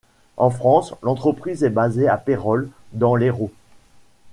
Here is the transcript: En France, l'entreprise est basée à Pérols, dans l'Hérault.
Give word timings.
En 0.37 0.49
France, 0.49 0.95
l'entreprise 1.03 1.63
est 1.63 1.69
basée 1.69 2.07
à 2.07 2.17
Pérols, 2.17 2.71
dans 2.93 3.15
l'Hérault. 3.15 3.51